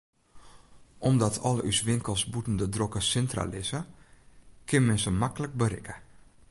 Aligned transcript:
Omdat 1.07 1.37
al 1.47 1.59
ús 1.71 1.79
winkels 1.89 2.23
bûten 2.31 2.55
de 2.59 2.67
drokke 2.75 3.01
sintra 3.11 3.43
lizze, 3.53 3.81
kin 4.67 4.83
men 4.87 4.99
se 5.03 5.11
maklik 5.21 5.53
berikke. 5.61 5.95